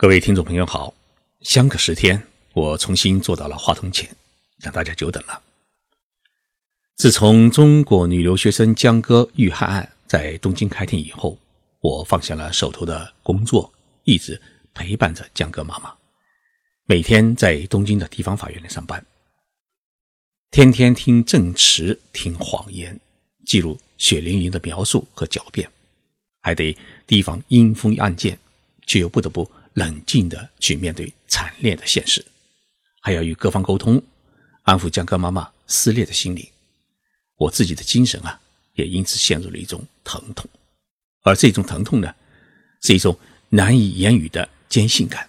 [0.00, 0.94] 各位听众朋友好，
[1.42, 4.08] 相隔十天，我重新坐到了话筒前，
[4.56, 5.42] 让大家久等了。
[6.96, 11.36] 自从中国女留学生江歌遇害案在东京开庭以后，
[11.80, 13.70] 我放下了手头的工作，
[14.04, 14.40] 一直
[14.72, 15.92] 陪伴着江歌妈妈，
[16.86, 19.04] 每天在东京的地方法院里上班，
[20.50, 22.98] 天天听证词，听谎言，
[23.44, 25.70] 记录血淋淋的描述和狡辩，
[26.40, 26.74] 还得
[27.06, 28.38] 提防阴风案件，
[28.86, 29.46] 却又不得不。
[29.74, 32.24] 冷静的去面对惨烈的现实，
[33.00, 34.02] 还要与各方沟通，
[34.62, 36.46] 安抚江歌妈妈撕裂的心灵。
[37.36, 38.38] 我自己的精神啊，
[38.74, 40.48] 也因此陷入了一种疼痛，
[41.22, 42.14] 而这种疼痛呢，
[42.82, 43.18] 是一种
[43.48, 45.28] 难以言语的坚信感。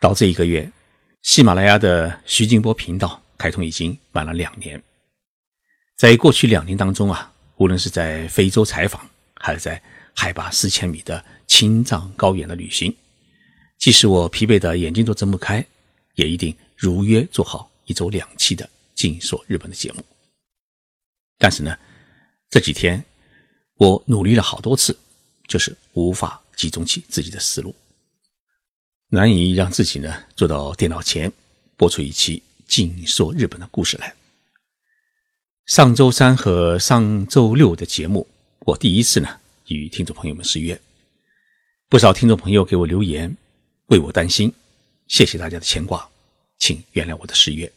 [0.00, 0.70] 到这一个月，
[1.22, 4.82] 喜马拉雅的徐静波频道开通已经满了两年，
[5.96, 9.82] 在过去两年当中啊，无论是在非洲采访，还是在
[10.14, 12.96] 海拔四千米的青藏高原的旅行，
[13.76, 15.66] 即使我疲惫的眼睛都睁不开，
[16.14, 20.04] 也一定如约做好一周两期的《静说日本》的节目。
[21.38, 21.76] 但是呢，
[22.48, 23.04] 这几天
[23.74, 24.96] 我努力了好多次，
[25.48, 27.74] 就是无法集中起自己的思路，
[29.08, 31.30] 难以让自己呢坐到电脑前
[31.76, 34.14] 播出一期《静说日本》的故事来。
[35.66, 38.28] 上周三和上周六的节目，
[38.60, 39.40] 我第一次呢。
[39.66, 40.80] 与听众朋友们失约，
[41.90, 43.36] 不少听众朋友给我留言，
[43.86, 44.54] 为我担心，
[45.08, 46.08] 谢谢大家的牵挂，
[46.56, 47.70] 请原谅我的失约。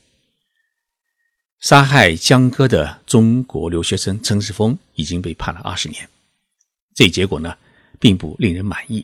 [1.62, 6.08] 杀害江歌的中国留学生陈世峰已经被判了二十年，
[6.94, 7.58] 这一结果呢，
[8.00, 9.04] 并不令人满意，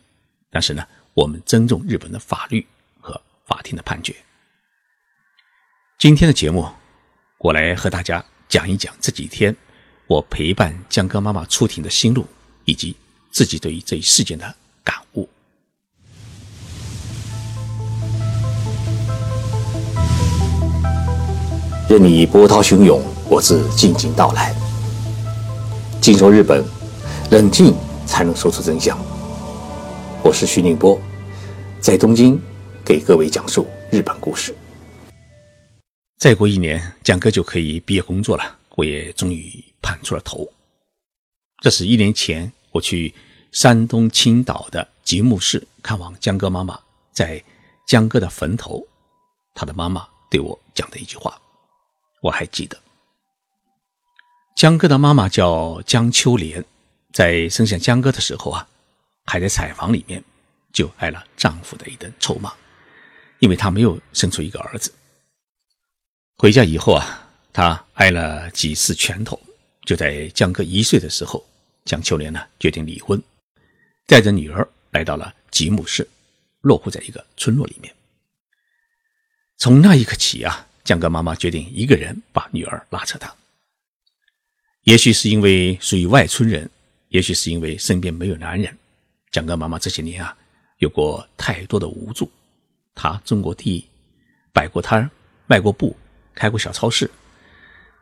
[0.52, 2.64] 但是呢，我们尊重日本的法律
[3.02, 4.16] 和法庭的判决。
[5.98, 6.72] 今天的节目，
[7.40, 9.58] 我来和大家讲一讲这几天
[10.06, 12.28] 我陪伴江歌妈妈出庭的心路。
[12.66, 12.96] 以及
[13.32, 15.28] 自己对于这一事件的感悟。
[21.90, 24.56] 任你波涛汹涌，我自静静到来。
[26.02, 26.64] 静说日本，
[27.32, 27.74] 冷静
[28.06, 28.98] 才能说出真相。
[30.24, 31.00] 我是徐宁波，
[31.80, 32.40] 在东京
[32.86, 34.56] 给各位讲述日本故事。
[36.18, 38.44] 再过一年，蒋哥就可以毕业工作了，
[38.76, 40.48] 我也终于盼出了头。
[41.62, 42.52] 这是一年前。
[42.72, 43.12] 我去
[43.52, 46.80] 山东青岛的吉木市看望江歌妈妈，
[47.12, 47.44] 在
[47.88, 48.86] 江歌的坟头，
[49.56, 51.40] 他的妈妈对我讲的一句话，
[52.22, 52.80] 我还记得。
[54.56, 56.64] 江哥的妈妈叫江秋莲，
[57.12, 58.68] 在生下江哥的时候啊，
[59.26, 60.24] 还在产房里面
[60.72, 62.54] 就挨了丈夫的一顿臭骂，
[63.40, 64.94] 因为她没有生出一个儿子。
[66.38, 69.40] 回家以后啊，她挨了几次拳头，
[69.86, 71.44] 就在江哥一岁的时候。
[71.86, 73.20] 江秋莲呢，决定离婚，
[74.10, 76.10] 带着女儿来到了吉木市，
[76.62, 77.94] 落户在一个村落里面。
[79.58, 83.32] 从那一刻起啊，江哥妈妈决定一个人把女儿拉扯大。
[84.82, 86.68] 也许是因为属于外村人，
[87.10, 88.76] 也许是因为身边没有男人，
[89.30, 90.36] 江哥妈妈这些年啊，
[90.80, 92.32] 有过太多的无助。
[92.96, 93.88] 她种过地，
[94.52, 95.08] 摆过摊
[95.46, 95.96] 卖过布，
[96.34, 97.08] 开过小超市，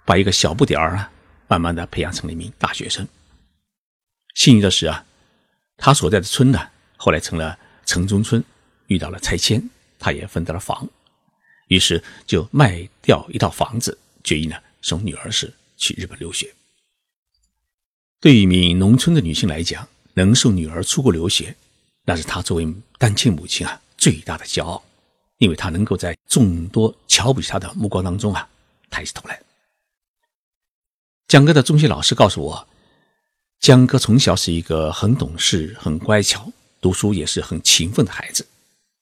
[0.05, 1.11] 把一个小不点儿啊，
[1.49, 3.05] 慢慢的培养成了一名大学生。
[4.35, 5.03] 幸运的是啊，
[5.77, 6.59] 他所在的村呢，
[6.97, 8.43] 后来成了城中村，
[8.87, 10.89] 遇到了拆迁，他也分得了房，
[11.67, 16.51] 于是就卖掉一套房子，决意呢送女儿是去日本留学。
[18.19, 21.55] 对于一名农村的女性来讲，能送女儿出国留学，
[22.03, 24.83] 那是她作为单亲母亲啊最大的骄傲，
[25.37, 28.49] 因为她能够在众多瞧不起她的目光当中啊
[28.89, 29.39] 抬起头来。
[31.27, 32.67] 江哥的中学老师告诉我。
[33.59, 38.47] 江哥从小是一个很懂事、很乖巧，读书也是很勤奋的孩子。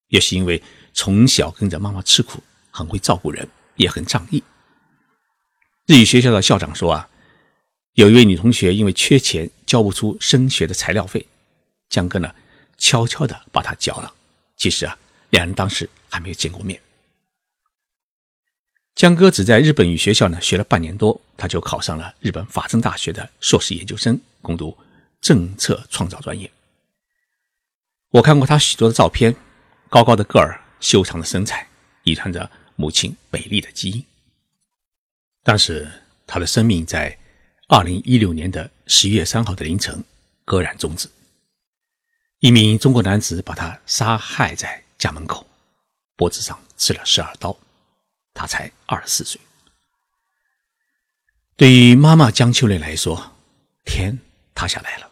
[0.07, 0.61] 也是因为
[0.93, 4.41] 从小跟着妈妈吃苦，很会照顾人，也很仗义。
[5.87, 7.09] 日语学校的校长说啊，
[7.93, 11.27] 有一位女同学因为缺钱交不出升学的材料费，
[11.89, 12.33] 江哥呢
[12.77, 14.13] 悄悄的把她交了。
[14.57, 14.97] 其实啊，
[15.31, 16.79] 两人当时还没有见过面。
[18.95, 24.77] 江哥只在日本语学校呢学了半年多，他就考上了日本法政大学的硕士研究生，攻读
[25.19, 26.49] 政策创造专业。
[28.11, 29.35] 我看过他许多的照片，
[29.89, 31.67] 高高的个儿，修长的身材，
[32.03, 34.05] 遗传着母亲美丽的基因。
[35.43, 35.91] 但是
[36.27, 37.17] 他的生命在
[37.67, 40.03] 二零一六年的十一月三号的凌晨
[40.45, 41.09] 戛然终止，
[42.39, 45.45] 一名中国男子把他杀害在家门口，
[46.15, 47.57] 脖子上刺了十二刀。
[48.37, 49.39] 他才二十四岁。
[51.55, 53.31] 对于妈妈江秋莲来说，
[53.85, 54.19] 天
[54.55, 55.11] 塌下来了。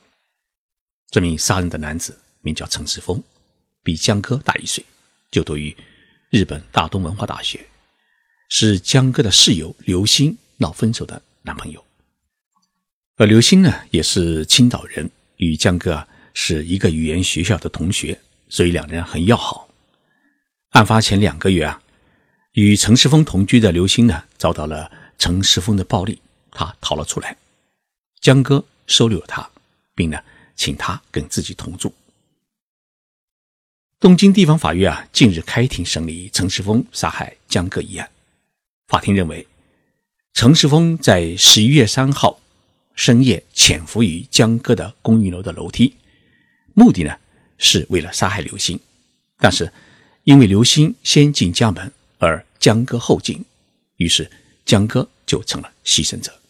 [1.12, 3.22] 这名杀人的男子名叫陈世峰，
[3.84, 4.84] 比江哥大一岁，
[5.30, 5.76] 就读于
[6.32, 7.64] 日本大东文化大学，
[8.50, 11.86] 是江哥的室友刘星闹分手的男朋友。
[13.18, 18.20] 而刘星呢，也是青岛人，与江哥啊是一个语言学校的同学，
[18.50, 19.70] 所以两人很要好。
[20.70, 21.80] 案发前两个月啊，
[22.54, 26.20] 与陈世峰同居的刘星呢，遭到了陈世峰的暴力，
[26.50, 27.38] 他逃了出来。
[28.20, 29.50] 江哥收留了他，
[29.96, 30.20] 并呢，
[30.56, 31.94] 请他跟自己同住。
[34.00, 38.10] 东京地方法院啊，近日开庭审理陈世峰杀害江歌一案。
[38.88, 39.48] 法庭认为，
[40.34, 42.42] 陈世峰在十一月三号
[42.96, 45.96] 深夜潜伏于江歌的公寓楼的楼梯，
[46.74, 47.16] 目的呢
[47.58, 48.78] 是为了杀害刘星。
[49.38, 49.72] 但是，
[50.26, 53.46] 因为刘星先进家门，而江歌后进，
[53.96, 54.30] 于是
[54.66, 56.43] 江歌就成了牺牲者。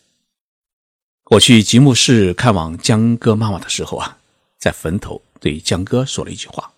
[1.33, 4.19] 我去吉木市看望江哥妈妈的时候啊，
[4.59, 6.71] 在坟头对江哥说了一句话。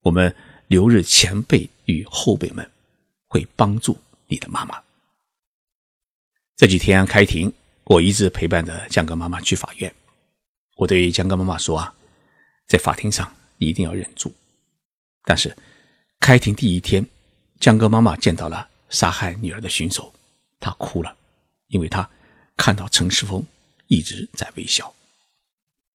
[0.00, 0.34] 我们
[0.68, 2.70] 留日前辈与后辈们
[3.26, 4.82] 会帮助你的妈妈。
[6.56, 7.52] 这几天开庭，
[7.84, 9.94] 我一直陪伴着江哥妈妈去法院。
[10.76, 11.94] 我对江哥妈妈说啊，
[12.66, 14.32] 在法庭上一定要忍住。
[15.24, 15.54] 但是
[16.18, 17.06] 开庭第一天，
[17.60, 20.10] 江哥妈妈见到了杀害女儿的凶手，
[20.60, 21.14] 她哭了，
[21.66, 22.08] 因为她
[22.56, 23.44] 看到陈世峰
[23.88, 24.92] 一直在微笑。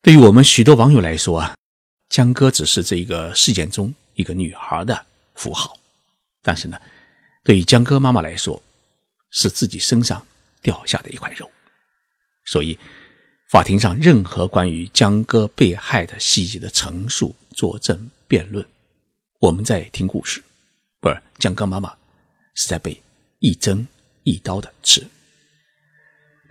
[0.01, 1.55] 对于我们许多网友来说啊，
[2.09, 3.93] 江哥只是这个事件中。
[4.15, 5.05] 一个女孩的
[5.35, 5.79] 符号，
[6.43, 6.77] 但是呢，
[7.45, 8.61] 对于江哥妈妈来说，
[9.31, 10.23] 是自己身上
[10.61, 11.49] 掉下的一块肉。
[12.45, 12.77] 所以，
[13.49, 18.63] 法庭上任何关于江哥被害的细节的陈述、作证、辩论，
[19.39, 20.43] 我们在听故事，
[20.99, 21.95] 不是江哥妈妈
[22.55, 23.01] 是在被
[23.39, 23.87] 一针
[24.23, 25.07] 一刀的刺。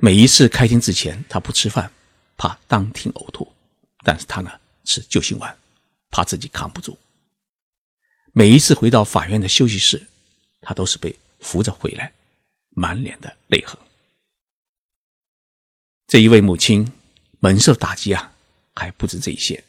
[0.02, 1.92] 每一次开庭之前，他不吃饭，
[2.38, 3.46] 怕当庭呕吐，
[4.02, 4.50] 但是他呢
[4.82, 5.54] 吃救心丸，
[6.10, 6.98] 怕自己扛不住。
[8.32, 10.06] 每一次回到法院的休息室，
[10.62, 12.10] 他都是被扶着回来，
[12.70, 13.78] 满脸的泪痕。
[16.06, 16.90] 这一位母亲
[17.40, 18.32] 蒙受打击啊，
[18.74, 19.62] 还不止这一些，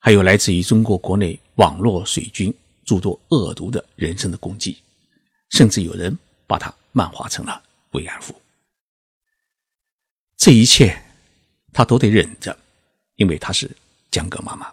[0.00, 2.52] 还有来自于中国国内网络水军
[2.86, 4.78] 诸多恶毒的人身的攻击，
[5.50, 8.34] 甚至有人把他漫画成了慰安妇。
[10.36, 11.02] 这一切
[11.72, 12.58] 他都得忍着，
[13.16, 13.70] 因为他是
[14.10, 14.72] 江哥妈妈。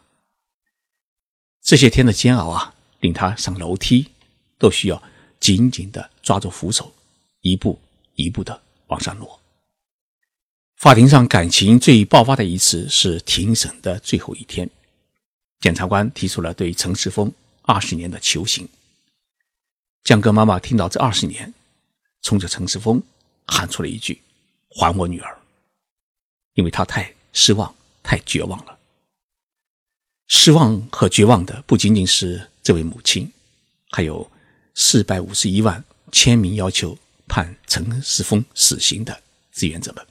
[1.62, 2.76] 这些天的煎熬啊！
[3.00, 4.10] 令他上楼梯
[4.58, 5.04] 都需要
[5.40, 6.94] 紧紧的抓住扶手，
[7.42, 7.78] 一步
[8.16, 9.42] 一步的往上落。
[10.78, 14.70] 法庭上感情最爆发的一次是庭审的最后一天，
[15.60, 17.30] 检察官提出了对陈世峰
[17.64, 18.70] 二十年的求刑。
[20.06, 21.54] 江哥妈妈听到这二十年，
[22.22, 23.04] 冲着陈世峰
[23.48, 24.22] 喊出了一句
[24.76, 25.38] ：“还我女儿！”
[26.54, 28.78] 因为他太失望、太绝望了。
[30.28, 32.50] 失望和绝望的不仅仅是。
[32.66, 33.30] 这位母亲，
[33.92, 34.32] 还有
[34.74, 35.84] 四百五十一万
[36.14, 36.98] 签名要求
[37.28, 39.22] 判陈世峰死刑的
[39.52, 40.08] 志愿者们。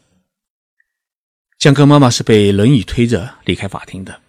[1.59, 4.21] 江哥妈妈是被轮椅推着离开法庭的，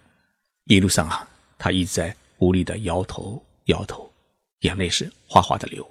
[0.64, 1.28] 一路上啊，
[1.58, 4.10] 她一直在无力的摇头摇头，
[4.60, 5.86] 眼泪是哗哗的流。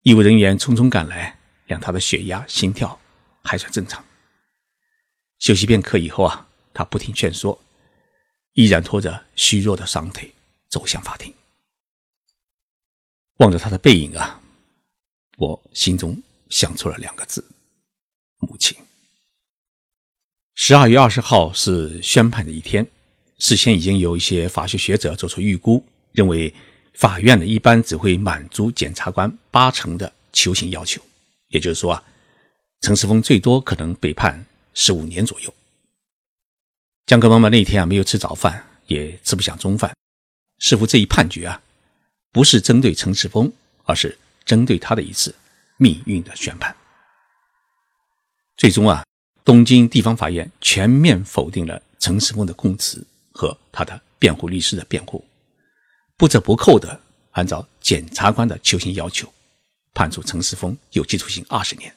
[0.00, 2.98] 医务人员匆匆赶来，量她的血压、心跳
[3.42, 4.02] 还算正常。
[5.38, 7.58] 休息片刻以后啊，他不听劝说，
[8.54, 10.32] 依然拖着虚弱的双腿。
[10.68, 11.32] 走向法庭，
[13.36, 14.42] 望着他的背影啊，
[15.38, 16.20] 我心中
[16.50, 17.42] 想出了两个字：
[18.38, 18.76] 母亲。
[20.56, 22.84] 十二月二十号是宣判的一天，
[23.38, 26.52] 事先已经有一些法学学者做出预估，认为
[26.94, 31.00] 法院呢一般只会满足检察官八成的求刑要求，
[31.48, 32.04] 也就是说啊，
[32.80, 34.44] 陈世峰最多可能被判
[34.76, 35.52] 十五年左右。
[37.06, 39.96] 江哥妈妈那天啊没有吃早饭，也吃不下中饭。
[40.58, 41.60] 似乎这一判决啊，
[42.30, 43.50] 不是针对陈世峰，
[43.84, 45.34] 而是针对他的一次
[45.78, 46.76] 命运的宣判。
[48.56, 49.02] 最终啊，
[49.44, 55.24] 东京地方法院全面否定了陈世峰的供词和他的辩护律师的辩护，
[56.16, 59.32] 不折不扣的按照检察官的求刑要求，
[59.94, 61.94] 判处陈世峰有期徒刑二十年。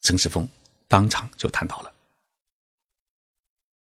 [0.00, 0.48] 陈世峰
[0.92, 1.90] 当场就瘫倒了。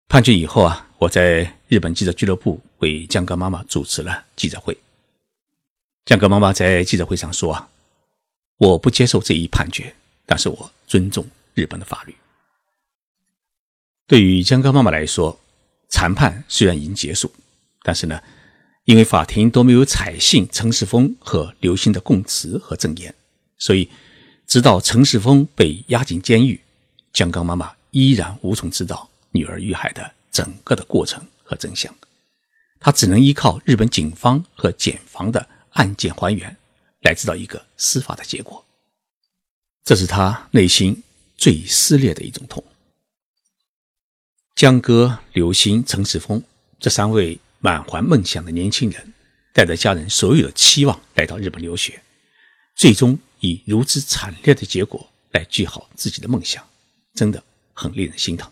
[0.09, 2.59] 判决以后啊，我在日本记者俱乐部。
[2.79, 4.77] 为江歌妈妈主持了记者会。
[6.05, 7.71] 江歌妈妈在记者会上说：“啊，
[8.59, 9.95] 我不接受这一判决，
[10.27, 12.15] 但是我尊重日本的法律。”
[14.07, 15.41] 对于江歌妈妈来说，
[15.89, 17.33] 谈判虽然已经结束，
[17.83, 18.21] 但是呢，
[18.85, 23.15] 因为法庭都没有采信陈世峰和刘星的供词和证言，
[23.57, 23.89] 所以
[24.47, 26.61] 直到陈世峰被押进监狱，
[27.15, 31.95] 江刚妈妈依然无从知道女儿遇害的整个的过程和真相。
[32.81, 36.55] 他只能依靠日本警方和检方的案件还原
[37.01, 38.63] 来知道一个司法的结果。
[39.85, 41.03] 这是他内心
[41.37, 42.63] 最撕裂的一种痛。
[44.57, 46.43] 江歌、刘星、陈世峰
[46.79, 49.15] 这三位满怀梦想的年轻人，
[49.53, 52.03] 带着家人所有的期望来到日本留学，
[52.75, 56.67] 最终以如此惨烈的结果来句好自己的梦想，
[57.15, 57.43] 真的
[57.73, 58.51] 很令人心疼。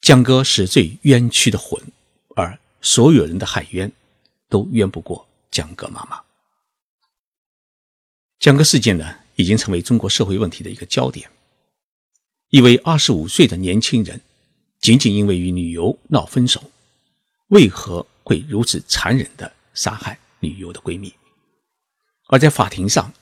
[0.00, 1.82] 江哥是最冤屈的魂，
[2.36, 2.58] 而。
[2.80, 3.90] 所有人的喊冤，
[4.48, 6.22] 都冤不过江哥妈妈。
[8.38, 11.28] 江哥事件呢，已经成为中国社会问题的一个焦点。
[12.50, 14.20] 一位二十五岁的年轻人，
[14.80, 16.70] 仅仅因为与女友闹分手，
[17.48, 21.12] 为何会如此残忍的杀害女友的闺蜜？
[22.28, 23.12] 而在法庭上，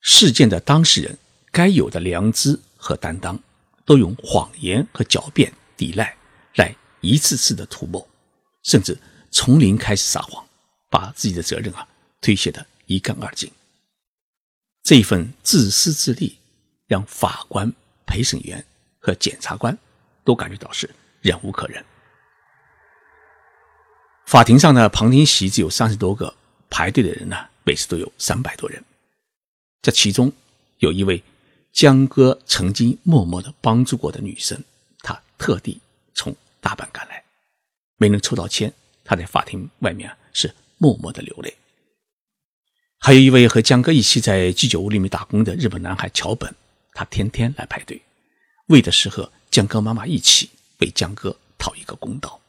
[0.00, 1.18] 事件的当事人
[1.50, 3.38] 该有的良知和担当，
[3.84, 6.16] 都用谎言和狡辩抵赖，
[6.54, 8.08] 来一次次的涂抹。
[8.62, 8.96] 甚至
[9.30, 10.46] 从零开始撒谎，
[10.88, 11.86] 把自己的责任啊
[12.20, 13.50] 推卸得一干二净。
[14.82, 16.38] 这一份自私自利，
[16.86, 17.70] 让法官、
[18.06, 18.64] 陪审员
[18.98, 19.76] 和检察官
[20.24, 20.88] 都感觉到是
[21.20, 21.84] 忍无可忍。
[24.26, 26.34] 法庭上的旁听席只有三十多个，
[26.70, 28.82] 排队的人呢每次都有三百多人。
[29.80, 30.30] 这其中
[30.78, 31.22] 有一位
[31.78, 34.60] 江哥曾经默默的帮助过的女生，
[34.98, 35.80] 她特地
[36.12, 37.22] 从大阪赶来。
[37.98, 38.72] 没能抽到签，
[39.04, 41.56] 他在法庭外面是默默的流泪。
[42.98, 46.52] 还有一位和江哥一起在居酒屋里面打工的日本男孩桥本，
[46.94, 48.02] 他天天来排队，
[48.66, 52.40] 为的是和江哥妈妈一起为江哥讨一个公道。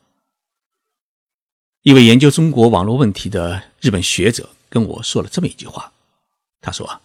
[1.83, 5.93] 一位研究中国网络问题的日本学者跟我说了这么一句话，
[6.61, 6.99] 他说：“，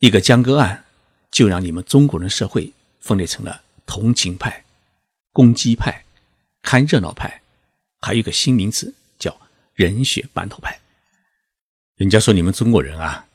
[0.00, 0.85] 一个江歌案
[1.36, 4.64] 就让你们中国人社会分裂成了同情派、
[5.34, 6.02] 攻击派、
[6.62, 7.42] 看热闹派。”
[8.00, 9.38] 还有一个新名词叫
[9.74, 10.80] “人血馒头派”。
[11.96, 13.26] 人家说你们中国人啊，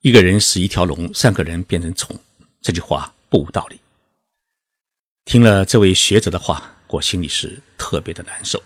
[0.00, 2.18] 一个人是一条龙，三个人变成虫，
[2.60, 3.78] 这句话不无道理。
[5.24, 8.60] 听了这位学者的话，我心里是特别的难受。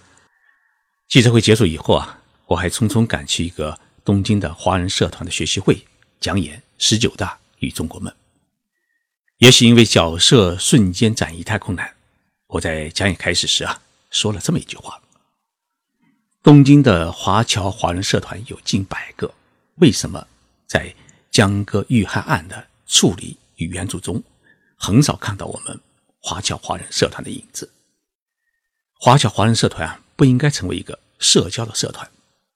[1.09, 5.77] 记者会结束以后啊，我还匆匆赶去一个东京的华人社团的学习会，
[6.21, 8.11] 讲演“十九大与中国梦”。
[9.39, 11.95] 也许因为角色瞬间转移太困难，
[12.49, 13.81] 我在讲演开始时啊，
[14.11, 15.01] 说了这么一句话。
[16.43, 19.33] 东京的华侨华人社团有近百个，
[19.77, 20.27] 为什么
[20.67, 20.93] 在
[21.31, 24.21] 江歌遇害案的处理与援助中，
[24.77, 25.81] 很少看到我们
[26.21, 27.71] 华侨华人社团的影子？
[28.95, 32.11] 华侨华人社团啊，不应该成为一个社交的社团，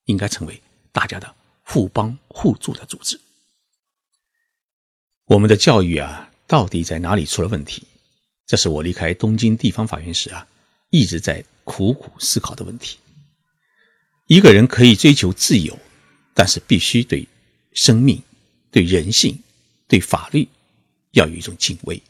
[0.07, 0.61] 应该成为
[0.91, 3.21] 大家的互帮互助的组织。
[5.27, 7.83] 我们的教育啊，到底在哪里出了问题？
[8.47, 10.47] 这是我离开东京地方法院时啊，
[10.91, 12.99] 一直在苦苦思考的问题。
[14.27, 15.79] 一个人可以追求自由，
[16.35, 17.27] 但是必须对
[17.73, 18.23] 生命、
[18.71, 19.39] 对人性、
[19.89, 20.47] 对法律
[21.13, 22.03] 要有一种敬畏。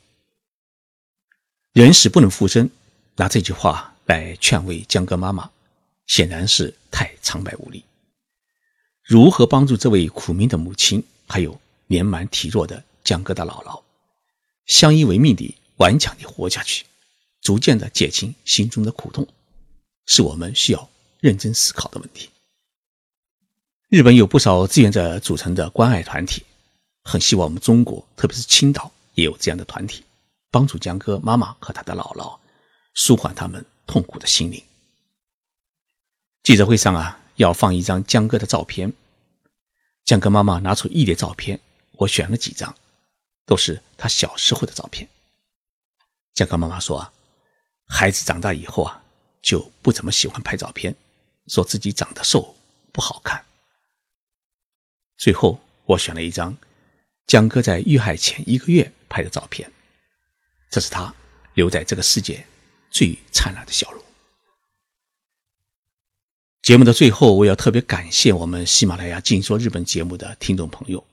[1.73, 2.69] 人死不能复生，
[3.17, 5.51] 拿这句话来劝慰江歌妈妈，
[6.07, 7.85] 显然是太苍白无力。
[9.03, 13.82] 如何帮助这位苦命的母亲，还有年满体弱的江歌的姥姥，
[14.73, 16.87] 相依为命地顽强地活下去，
[17.43, 19.29] 逐渐地减轻心中的苦痛，
[20.07, 20.89] 是我们需要。
[21.21, 22.29] 认真思考的问题。
[23.89, 26.43] 日本有不少志愿者组成的关爱团体，
[27.05, 30.03] 很希望我们中国，特别是青岛也有这样的团体，
[30.51, 32.37] 帮助江歌妈妈和他的姥姥，
[32.95, 34.61] 舒缓他们痛苦的心灵。
[36.43, 38.93] 记者会上啊，要放一张江歌的照片，
[40.05, 41.61] 江歌妈妈拿出一叠照片，
[41.93, 42.75] 我选了几张，
[43.47, 45.09] 都是他小时候的照片。
[46.35, 47.13] 江哥妈妈说啊，
[47.89, 49.03] 孩子长大以后啊，
[49.43, 50.95] 就不怎么喜欢拍照片。
[51.49, 52.55] 说自己长得瘦
[52.93, 53.45] 不好看。
[55.17, 56.57] 最后，我选了一张
[57.27, 59.71] 江哥在遇害前一个月拍的照片，
[60.71, 61.13] 这是他
[61.55, 62.47] 留在这个世界
[62.93, 64.01] 最灿烂的笑容。
[66.63, 71.05] 节目的最后，我要特别感谢我们喜马拉雅《静说日本》节目的听众朋友。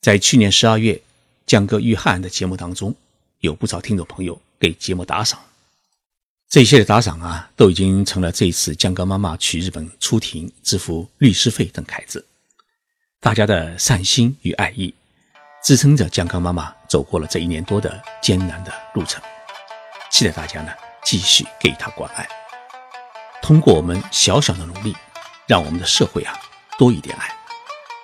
[0.00, 1.00] 在去年十二月
[1.50, 2.94] 江哥遇害案的节目当中，
[3.40, 5.36] 有不少听众朋友给节目打赏。
[6.48, 12.24] 这些的打赏啊，都已经成了这次江歌妈妈去日本出庭支付律师费等开支。
[13.18, 14.94] 大家的善心与爱意，
[15.64, 19.20] 支撑着江歌妈妈走过了这一年多的艰难的路程。
[20.08, 20.70] 期待大家呢
[21.04, 22.28] 继续给她关爱。
[23.42, 24.94] 通过我们小小的努力，
[25.48, 26.40] 让我们的社会啊
[26.78, 27.34] 多一点爱，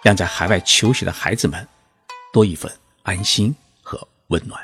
[0.02, 1.64] 让在海外求学的孩子们
[2.32, 2.68] 多一份
[3.06, 3.96] 安心和
[4.26, 4.60] 温暖。